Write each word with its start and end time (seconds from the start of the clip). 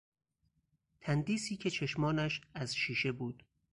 تندیسی 1.01 1.57
که 1.57 1.69
چشمانش 1.69 2.41
از 2.53 2.75
شیشه 2.75 3.11
بود. 3.11 3.43